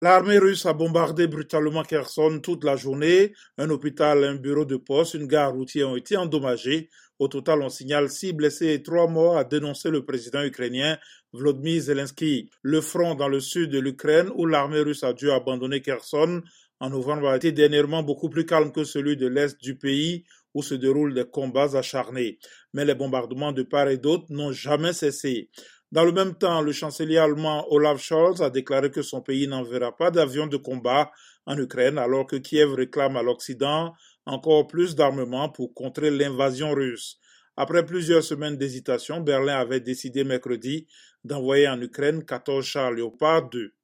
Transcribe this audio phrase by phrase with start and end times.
[0.00, 3.32] L'armée russe a bombardé brutalement Kherson toute la journée.
[3.56, 6.88] Un hôpital, un bureau de poste, une gare routière ont été endommagés.
[7.18, 10.98] Au total, on signale six blessés et trois morts, a dénoncé le président ukrainien
[11.32, 12.48] Vladimir Zelensky.
[12.62, 16.42] Le front dans le sud de l'Ukraine, où l'armée russe a dû abandonner Kherson
[16.78, 20.62] en novembre, a été dernièrement beaucoup plus calme que celui de l'est du pays, où
[20.62, 22.38] se déroulent des combats acharnés.
[22.72, 25.50] Mais les bombardements de part et d'autre n'ont jamais cessé.
[25.90, 29.96] Dans le même temps, le chancelier allemand Olaf Scholz a déclaré que son pays n'enverra
[29.96, 31.10] pas d'avions de combat
[31.46, 33.94] en Ukraine alors que Kiev réclame à l'Occident
[34.26, 37.18] encore plus d'armement pour contrer l'invasion russe.
[37.56, 40.86] Après plusieurs semaines d'hésitation, Berlin avait décidé mercredi
[41.24, 43.72] d'envoyer en Ukraine 14 chars Léopard 2.